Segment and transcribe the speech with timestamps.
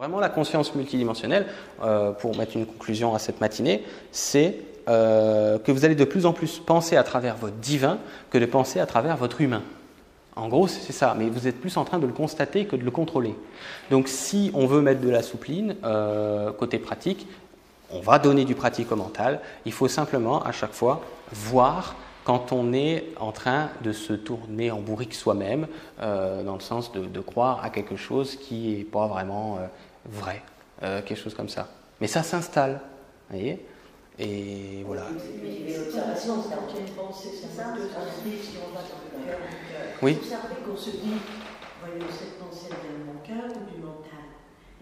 [0.00, 1.44] Vraiment, la conscience multidimensionnelle,
[1.82, 4.56] euh, pour mettre une conclusion à cette matinée, c'est
[4.88, 7.98] euh, que vous allez de plus en plus penser à travers votre divin
[8.30, 9.60] que de penser à travers votre humain.
[10.36, 12.82] En gros, c'est ça, mais vous êtes plus en train de le constater que de
[12.82, 13.34] le contrôler.
[13.90, 17.26] Donc si on veut mettre de la soupline, euh, côté pratique,
[17.90, 22.52] on va donner du pratique au mental, il faut simplement à chaque fois voir quand
[22.52, 25.66] on est en train de se tourner en bourrique soi-même,
[25.98, 29.58] dans le sens de, croire à quelque chose qui n'est pas vraiment
[30.06, 30.42] vrai,
[30.82, 31.68] euh, quelque chose comme ça.
[32.00, 32.80] Mais ça s'installe,
[33.28, 33.66] vous voyez
[34.18, 35.02] Et voilà.
[40.02, 40.18] Oui.
[40.66, 41.14] qu'on se dit,
[41.80, 44.24] voyons, cette pensée vient de mon cœur ou du mental?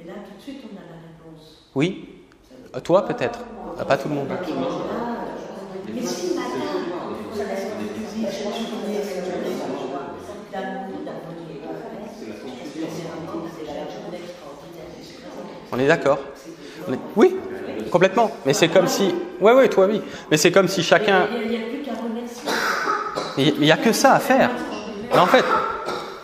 [0.00, 1.68] Et là, tout de suite, on a la réponse.
[1.74, 2.24] Oui.
[2.84, 3.40] Toi, peut-être.
[3.87, 4.28] Pas tout le monde.
[15.73, 16.19] On est d'accord
[17.16, 17.37] Oui,
[17.91, 18.30] complètement.
[18.47, 19.15] Mais c'est comme si.
[19.41, 20.01] Oui, oui, toi, oui.
[20.30, 21.27] Mais c'est comme si chacun.
[23.37, 24.51] Il n'y a que ça à faire.
[25.15, 25.45] en fait,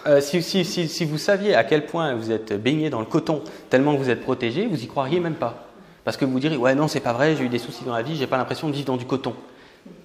[0.07, 3.07] euh, si, si, si, si, vous saviez à quel point vous êtes baigné dans le
[3.07, 5.69] coton, tellement que vous êtes protégé, vous y croiriez même pas.
[6.05, 8.03] Parce que vous direz, ouais, non, c'est pas vrai, j'ai eu des soucis dans la
[8.03, 9.35] vie, j'ai pas l'impression de vivre dans du coton.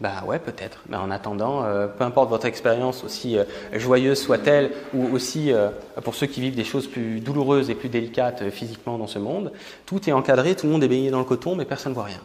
[0.01, 0.83] Bah ouais, peut-être.
[0.89, 5.69] Mais en attendant, euh, peu importe votre expérience, aussi euh, joyeuse soit-elle, ou aussi euh,
[6.03, 9.51] pour ceux qui vivent des choses plus douloureuses et plus délicates physiquement dans ce monde,
[9.85, 12.05] tout est encadré, tout le monde est baigné dans le coton, mais personne ne voit
[12.05, 12.21] rien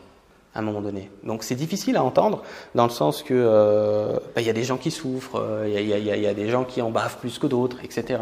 [0.54, 1.10] à un moment donné.
[1.24, 2.44] Donc c'est difficile à entendre
[2.76, 6.34] dans le sens que bah, il y a des gens qui souffrent, il y, a
[6.34, 8.20] des gens qui en bavent plus que d'autres, etc.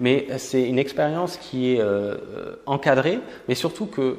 [0.00, 1.82] Mais c'est une expérience qui est
[2.64, 4.16] encadrée, mais surtout que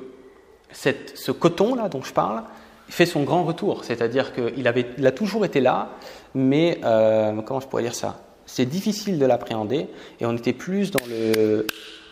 [0.72, 2.44] ce coton là dont je parle,
[2.90, 4.54] fait son grand retour, c'est-à-dire qu'il
[4.98, 5.90] il a toujours été là,
[6.34, 8.20] mais euh, comment je pourrais dire ça?
[8.46, 9.88] C'est difficile de l'appréhender
[10.20, 11.68] et on était plus dans le,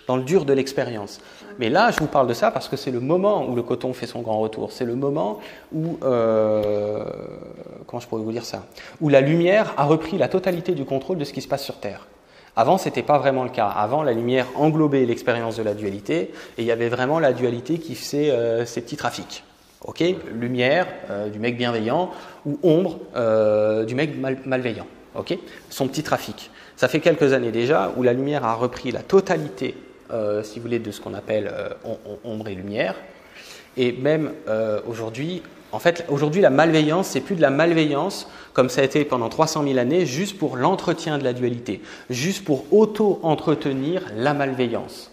[0.08, 1.22] dans le dur de l'expérience.
[1.60, 3.94] Mais là, je vous parle de ça parce que c'est le moment où le coton
[3.94, 4.74] fait son grand retour.
[4.74, 5.40] C'est le moment
[5.74, 7.06] où, euh,
[7.88, 8.66] comment je pourrais vous dire ça?
[9.00, 11.78] Où la lumière a repris la totalité du contrôle de ce qui se passe sur
[11.78, 12.08] Terre.
[12.58, 13.68] Avant, ce n'était pas vraiment le cas.
[13.68, 17.80] Avant, la lumière englobait l'expérience de la dualité et il y avait vraiment la dualité
[17.80, 19.44] qui faisait euh, ces petits trafics.
[19.88, 20.04] Ok,
[20.34, 22.10] lumière euh, du mec bienveillant
[22.44, 24.16] ou ombre euh, du mec
[24.46, 24.88] malveillant.
[25.14, 25.38] Ok,
[25.70, 26.50] son petit trafic.
[26.76, 29.78] Ça fait quelques années déjà où la lumière a repris la totalité,
[30.12, 31.54] euh, si vous voulez, de ce qu'on appelle
[32.24, 32.96] ombre et lumière.
[33.78, 34.32] Et même
[34.88, 39.06] aujourd'hui, en fait, aujourd'hui, la malveillance, c'est plus de la malveillance comme ça a été
[39.06, 45.12] pendant 300 000 années, juste pour l'entretien de la dualité, juste pour auto-entretenir la malveillance.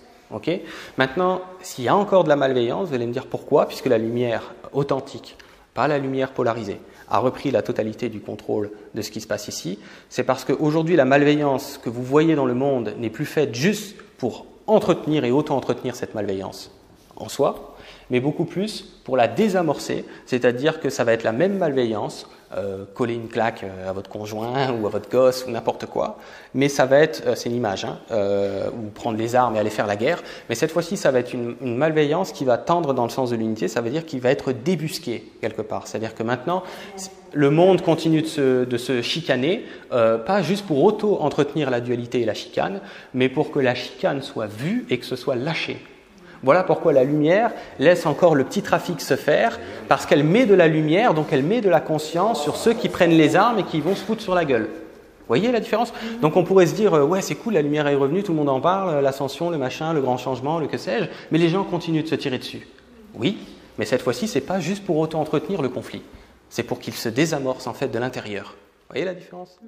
[0.98, 3.98] Maintenant, s'il y a encore de la malveillance, vous allez me dire pourquoi, puisque la
[3.98, 5.36] lumière authentique,
[5.74, 9.48] pas la lumière polarisée, a repris la totalité du contrôle de ce qui se passe
[9.48, 9.78] ici.
[10.08, 13.96] C'est parce qu'aujourd'hui, la malveillance que vous voyez dans le monde n'est plus faite juste
[14.18, 16.70] pour entretenir et auto-entretenir cette malveillance
[17.16, 17.76] en soi,
[18.10, 22.84] mais beaucoup plus pour la désamorcer, c'est-à-dire que ça va être la même malveillance, euh,
[22.92, 26.18] coller une claque euh, à votre conjoint ou à votre gosse ou n'importe quoi,
[26.54, 27.98] mais ça va être, euh, c'est une image, hein,
[28.76, 31.32] ou prendre les armes et aller faire la guerre, mais cette fois-ci ça va être
[31.32, 34.30] une, malveillance qui va tendre dans le sens de l'unité, ça veut dire qu'il va
[34.30, 36.62] être débusqué quelque part, c'est-à-dire que maintenant
[37.32, 42.26] le monde continue de se, de se chicaner, pas juste pour auto-entretenir la dualité et
[42.26, 42.82] la chicane,
[43.14, 45.78] mais pour que la chicane soit vue et que ce soit lâché.
[46.42, 50.54] Voilà pourquoi la lumière laisse encore le petit trafic se faire, parce qu'elle met de
[50.54, 53.64] la lumière, donc elle met de la conscience sur ceux qui prennent les armes et
[53.64, 54.64] qui vont se foutre sur la gueule.
[54.64, 55.92] Vous voyez la différence?
[56.20, 58.38] Donc on pourrait se dire, euh, ouais c'est cool, la lumière est revenue, tout le
[58.38, 61.48] monde en parle, euh, l'ascension, le machin, le grand changement, le que sais-je, mais les
[61.48, 62.66] gens continuent de se tirer dessus.
[63.14, 63.38] Oui,
[63.78, 66.02] mais cette fois-ci, c'est pas juste pour auto-entretenir le conflit,
[66.50, 68.56] c'est pour qu'il se désamorce en fait de l'intérieur.
[68.56, 69.60] Vous voyez la différence?